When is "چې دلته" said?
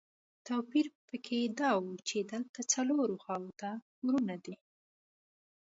2.07-2.59